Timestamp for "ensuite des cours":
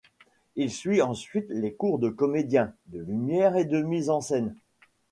1.03-1.99